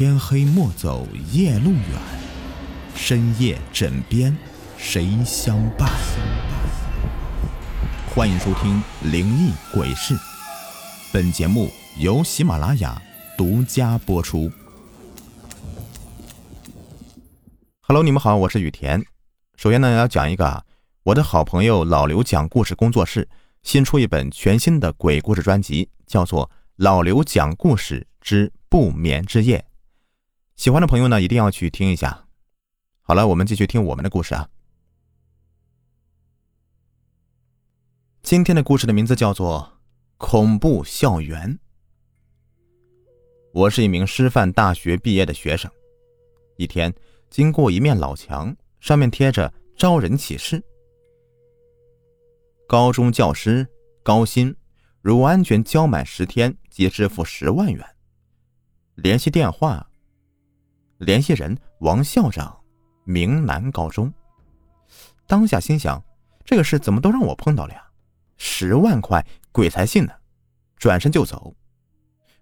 [0.00, 2.00] 天黑莫走夜路远，
[2.94, 4.34] 深夜枕边
[4.78, 5.90] 谁相伴？
[8.14, 8.82] 欢迎收听
[9.12, 10.14] 《灵异鬼事》，
[11.12, 12.98] 本节目由喜马拉雅
[13.36, 14.50] 独家播出。
[17.82, 19.04] Hello，你们好，我是雨田。
[19.58, 20.64] 首先呢，要讲一个啊，
[21.02, 23.28] 我的好朋友老刘讲故事工作室
[23.62, 29.58] 新出一本全新的鬼故事专辑，叫做《老刘讲故事之不眠之夜》。
[30.60, 32.28] 喜欢的朋友呢，一定要去听一下。
[33.00, 34.46] 好了，我们继续听我们的故事啊。
[38.20, 39.72] 今天的故事的名字叫做
[40.18, 41.54] 《恐怖校园》。
[43.54, 45.70] 我是一名师范大学毕业的学生。
[46.58, 46.94] 一天，
[47.30, 50.62] 经过一面老墙，上面贴着招人启事：
[52.68, 53.66] 高中教师
[54.02, 54.54] 高薪，
[55.00, 57.82] 如安全交满十天即支付十万元。
[58.96, 59.86] 联系电话。
[61.00, 62.54] 联系人王校长，
[63.04, 64.12] 明南高中。
[65.26, 66.02] 当下心想，
[66.44, 67.82] 这个事怎么都让我碰到了呀？
[68.36, 70.12] 十万块，鬼才信呢！
[70.76, 71.56] 转身就走。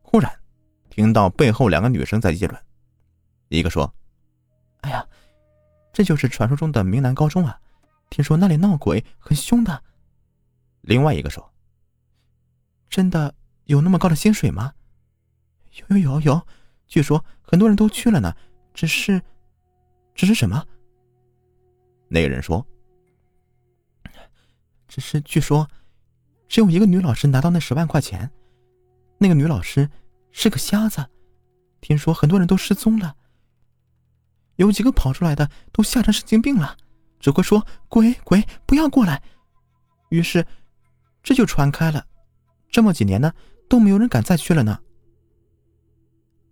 [0.02, 0.40] 忽然，
[0.90, 2.60] 听到背后两个女生在议论，
[3.46, 3.94] 一个说
[4.82, 5.06] ：“哎呀，
[5.92, 7.60] 这就是传说中的明南高中啊！
[8.10, 9.84] 听说那里闹鬼很凶的。”
[10.82, 11.52] 另外一个说
[12.90, 13.32] ：“真的
[13.66, 14.72] 有那么高的薪水吗
[15.88, 16.46] ？”“有有有有，
[16.88, 18.34] 据说很多人都去了呢。”
[18.78, 19.20] 只是，
[20.14, 20.64] 只是什么？
[22.06, 22.64] 那个人说
[24.86, 25.68] ：“只是据说，
[26.46, 28.30] 只有一个女老师拿到那十万块钱。
[29.18, 29.90] 那个女老师
[30.30, 31.04] 是个瞎子，
[31.80, 33.16] 听说很多人都失踪了。
[34.54, 36.76] 有几个跑出来的都吓成神经病了，
[37.18, 39.20] 只会说‘鬼鬼，不要过来’。
[40.10, 40.46] 于是，
[41.24, 42.06] 这就传开了。
[42.70, 43.34] 这么几年呢，
[43.68, 44.78] 都没有人敢再去了呢。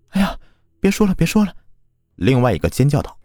[0.08, 0.36] 哎呀，
[0.80, 1.54] 别说了，别说了。”
[2.16, 3.16] 另外一个尖叫道：“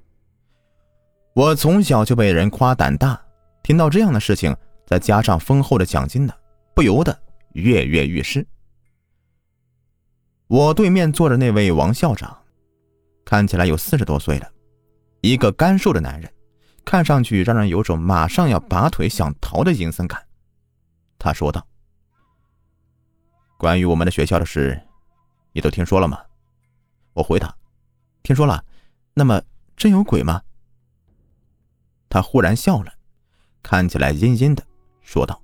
[1.33, 3.19] 我从小就被人夸胆大，
[3.63, 6.33] 听到这样的事情，再加上丰厚的奖金呢，
[6.75, 7.17] 不由得
[7.53, 8.45] 跃跃欲试。”
[10.47, 12.37] 我对面坐着那位王校长，
[13.23, 14.51] 看起来有四十多岁了，
[15.21, 16.29] 一个干瘦的男人，
[16.83, 20.21] 看上去让人有种马上要拔腿想逃的阴森感。
[21.17, 21.65] 他说道
[23.57, 24.77] ：“关于我们的学校的事，
[25.53, 26.19] 你都听说了吗？”
[27.13, 27.55] 我回答
[28.23, 28.61] ：“听说了。”
[29.21, 29.39] 那么
[29.77, 30.41] 真有鬼吗？
[32.09, 32.91] 他忽然笑了，
[33.61, 34.65] 看起来阴阴的，
[35.03, 35.39] 说道：“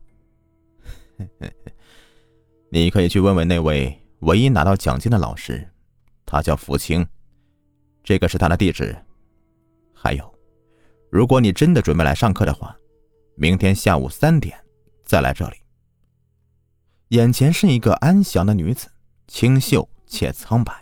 [2.71, 5.69] 你可以去问问那位唯一拿到奖金的老师，
[6.25, 7.07] 他叫福清，
[8.03, 8.97] 这个是他的地址。
[9.93, 10.33] 还有，
[11.11, 12.75] 如果你真的准备来上课的话，
[13.35, 14.59] 明天下午三点
[15.05, 15.57] 再来这里。”
[17.09, 18.89] 眼前是一个安详的女子，
[19.27, 20.73] 清秀且苍白，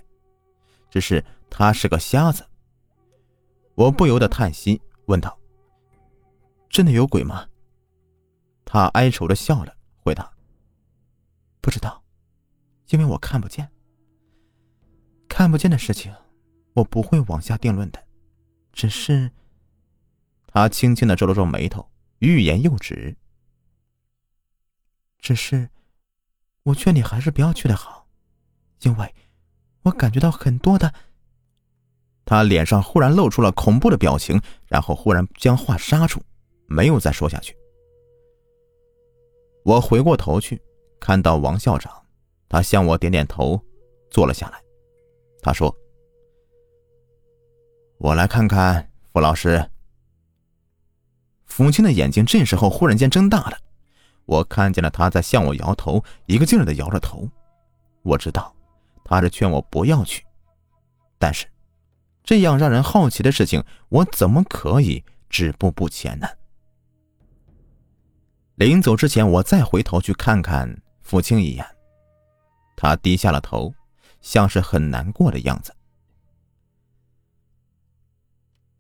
[0.90, 2.46] 只是她是个瞎子。
[3.76, 5.38] 我不由得叹息，问道
[6.70, 7.48] ：“真的有鬼吗？”
[8.64, 10.32] 他哀愁的笑了，回答
[11.60, 12.02] ：“不知道，
[12.88, 13.70] 因为我看不见。
[15.28, 16.14] 看不见的事情，
[16.74, 18.02] 我不会往下定论的。
[18.72, 19.32] 只是……”
[20.48, 23.18] 他轻轻的皱了皱眉头，欲言又止。
[25.20, 25.70] 只是，
[26.64, 28.08] 我劝你还是不要去的好，
[28.84, 29.14] 因为
[29.82, 30.94] 我感觉到很多的。
[32.26, 36.20] 他脸上忽然露出了恐怖的表情，然后忽然将话刹住，
[36.66, 37.56] 没有再说下去。
[39.64, 40.60] 我回过头去，
[41.00, 41.92] 看到王校长，
[42.50, 43.62] 他向我点点头，
[44.10, 44.60] 坐了下来。
[45.42, 45.76] 他说
[48.00, 49.64] ：“我来看看傅老师。”
[51.46, 53.58] 父亲的眼睛这时候忽然间睁大了，
[54.26, 57.30] 我看见了他在向我摇头，一个劲儿的摇着头。
[58.02, 58.54] 我知道
[59.04, 60.26] 他是劝我不要去，
[61.20, 61.46] 但是。
[62.26, 66.28] 这样让人好奇的事情，我怎么可以止步不前呢？
[68.56, 71.66] 临走之前，我再回头去看看父亲一眼，
[72.76, 73.74] 他低下了头，
[74.22, 75.72] 像是很难过的样子。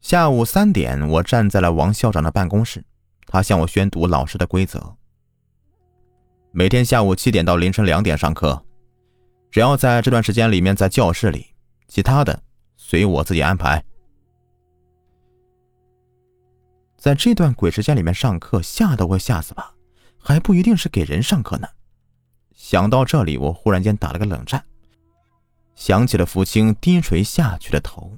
[0.01, 2.83] 下午三点，我站在了王校长的办公室，
[3.27, 4.95] 他向我宣读老师的规则：
[6.51, 8.65] 每天下午七点到凌晨两点上课，
[9.51, 11.53] 只要在这段时间里面在教室里，
[11.88, 12.41] 其他的。
[12.88, 13.84] 随我自己安排。
[16.96, 19.74] 在这段鬼时间里面上课，吓得我吓死吧？
[20.20, 21.68] 还不一定是给人上课呢。
[22.54, 24.64] 想到这里，我忽然间打了个冷战，
[25.74, 28.16] 想起了福清低垂下去的头。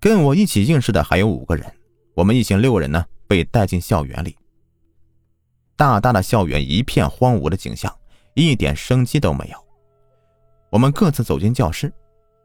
[0.00, 1.70] 跟我一起应试的还有五个人，
[2.14, 4.34] 我们一行六个人呢，被带进校园里。
[5.76, 7.94] 大大的校园一片荒芜的景象，
[8.32, 9.62] 一点生机都没有。
[10.70, 11.92] 我们各自走进教室。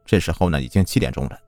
[0.04, 1.38] 这时候呢，已经七点钟了，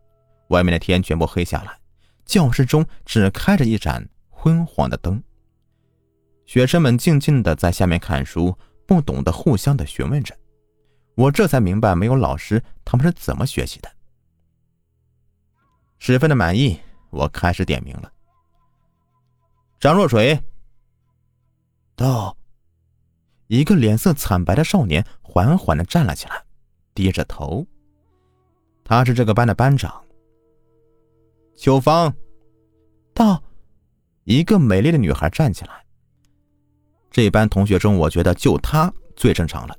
[0.49, 1.79] 外面的天全部黑下来，
[2.25, 5.23] 教室中只开着一盏昏黄的灯。
[6.47, 8.57] 学生们静静的在下面看书，
[8.87, 10.37] 不懂得互相的询问着。
[11.15, 13.91] 我这才明白，没有老师，他们是怎么学习的。
[15.99, 16.79] 十分的满意，
[17.11, 18.13] 我开始点名了。
[19.79, 20.41] 张若水，
[21.95, 22.37] 到。
[23.49, 26.43] 一个脸色惨白的少年缓缓的站了起来，
[26.95, 27.65] 低着头。
[28.87, 30.03] 他是这个班的班长。
[31.57, 32.15] 秋芳，
[33.13, 33.43] 到。
[34.25, 35.87] 一个美丽的女孩站起来。
[37.13, 39.79] 这班同学中，我觉得就她最正常了。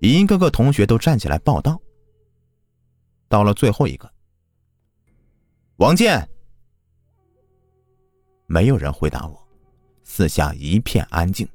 [0.00, 1.80] 一个个同学都站起来报道。
[3.28, 4.12] 到了最后一个，
[5.76, 6.28] 王健。
[8.44, 9.48] 没有人回答我，
[10.04, 11.48] 四下一片安静。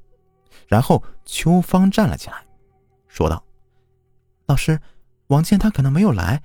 [0.68, 2.44] 然后秋芳站了起来，
[3.08, 3.46] 说道
[4.48, 4.82] ：“老师，
[5.28, 6.42] 王健他可能没有来。”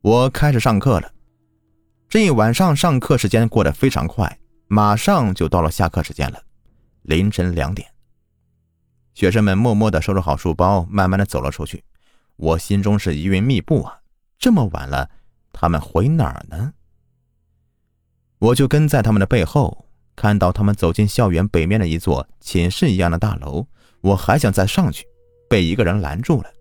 [0.00, 1.12] 我开始上课了。
[2.08, 6.42] 这一晚上上课时间过得非常快，马上就到了下课时间了，
[7.02, 7.88] 凌晨两点。
[9.14, 11.84] 学生们默默的收拾好书包，慢慢的走了出去。
[12.36, 14.00] 我心中是疑云密布啊！
[14.38, 15.10] 这么晚了，
[15.52, 16.72] 他们回哪儿呢？
[18.38, 19.86] 我就跟在他们的背后。
[20.14, 23.68] 看到他们走进校园北面的一座寝室一样的大楼，
[24.00, 25.06] 我还想再上去，
[25.48, 26.52] 被一个人拦住了。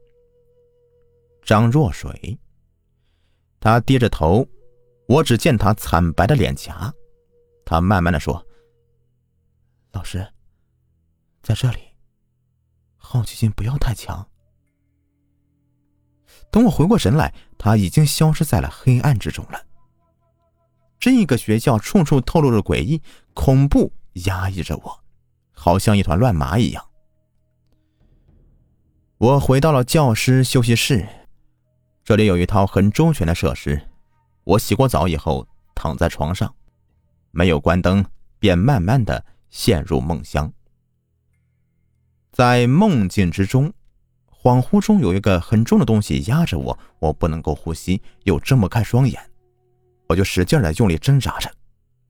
[1.43, 2.37] 张若水，
[3.59, 4.47] 他低着头，
[5.07, 6.93] 我只见他惨白的脸颊。
[7.65, 8.45] 他慢慢的说
[9.91, 10.25] ：“老师，
[11.41, 11.79] 在这里，
[12.95, 14.27] 好奇心不要太强。”
[16.49, 19.61] 等我回过神来，他已经消失在了黑暗之中了。
[20.97, 23.01] 这个学校处处透露着诡异、
[23.33, 23.91] 恐怖，
[24.25, 25.03] 压抑着我，
[25.51, 26.86] 好像一团乱麻一样。
[29.19, 31.03] 我回到了教师休息室，
[32.03, 33.81] 这里有一套很周全的设施。
[34.43, 36.53] 我洗过澡以后，躺在床上，
[37.31, 38.05] 没有关灯，
[38.37, 40.53] 便慢慢的陷入梦乡。
[42.31, 43.73] 在梦境之中，
[44.29, 49.19] 恍惚中有一个很重的东西压着我，我不能够呼吸，又睁不开双眼。
[50.07, 51.51] 我就使劲的用力挣扎着，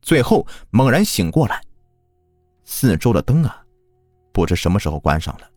[0.01, 1.61] 最后猛然醒过来，
[2.65, 3.63] 四周的灯啊，
[4.33, 5.49] 不知什么时候关上了，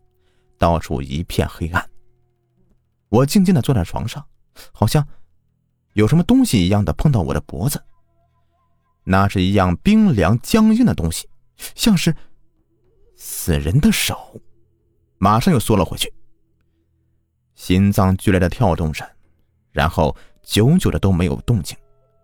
[0.61, 1.89] 到处一片黑暗。
[3.09, 4.23] 我静静的坐在床上，
[4.71, 5.05] 好像
[5.93, 7.83] 有什么东西一样的碰到我的脖子，
[9.03, 11.27] 那是一样冰凉僵硬的东西，
[11.73, 12.15] 像是
[13.15, 14.39] 死人的手，
[15.17, 16.13] 马上又缩了回去。
[17.55, 19.03] 心脏剧烈的跳动着，
[19.71, 21.75] 然后久久的都没有动静。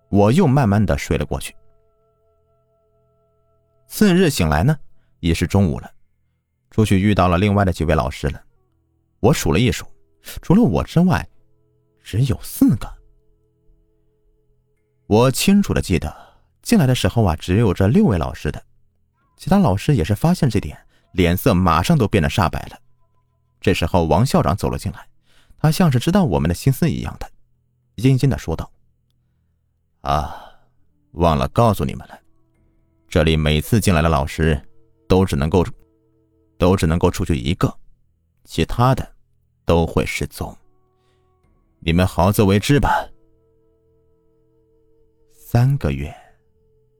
[0.09, 1.55] 我又慢慢的睡了过去。
[3.87, 4.77] 次日醒来呢，
[5.21, 5.91] 已是中午了，
[6.77, 8.39] 出去遇到了另外的几位老师了。
[9.19, 9.83] 我数了一数，
[10.43, 11.27] 除了我之外，
[12.03, 12.87] 只有四个。
[15.07, 16.15] 我清楚的记得，
[16.61, 18.63] 进来的时候啊，只有这六位老师的，
[19.37, 20.77] 其他老师也是发现这点，
[21.13, 22.77] 脸色马上都变得煞白了。
[23.59, 25.07] 这时候，王校长走了进来，
[25.57, 27.27] 他像是知道我们的心思一样的，
[27.95, 28.71] 阴阴的说道。
[30.01, 30.45] 啊，
[31.13, 32.19] 忘了告诉你们了，
[33.09, 34.61] 这里每次进来的老师
[35.07, 35.65] 都只能够，
[36.57, 37.73] 都只能够出去一个，
[38.43, 39.07] 其他的
[39.65, 40.55] 都会失踪。
[41.79, 43.07] 你们好自为之吧。
[45.31, 46.15] 三个月，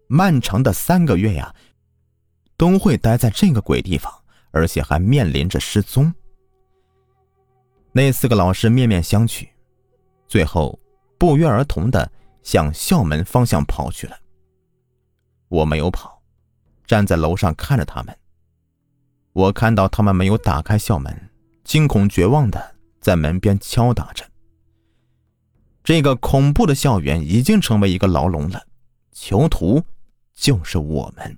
[0.08, 1.54] 漫长的三个月呀，
[2.56, 4.14] 都会待在这个鬼地方，
[4.52, 6.14] 而且还面临着失踪。
[7.92, 9.48] 那四个老师面面相觑，
[10.28, 10.80] 最后
[11.18, 12.12] 不约而同的。
[12.44, 14.18] 向校门方向跑去了。
[15.50, 16.24] 我没有跑，
[16.86, 18.18] 站在楼上看着他们。
[19.38, 21.30] 我看到他们没有打开校门，
[21.64, 24.26] 惊恐绝望的在门边敲打着。
[25.84, 28.66] 这个恐怖的校园已经成为一个牢笼了，
[29.12, 29.84] 囚徒
[30.34, 31.38] 就是我们。